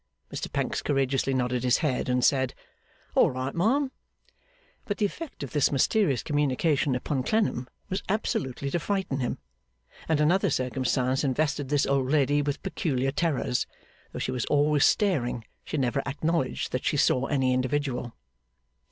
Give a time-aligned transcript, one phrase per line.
[0.33, 2.55] Mr Pancks courageously nodded his head and said,
[3.13, 3.91] 'All right, ma'am.'
[4.85, 9.37] But the effect of this mysterious communication upon Clennam was absolutely to frighten him.
[10.09, 13.67] And another circumstance invested this old lady with peculiar terrors.
[14.11, 18.15] Though she was always staring, she never acknowledged that she saw any individual.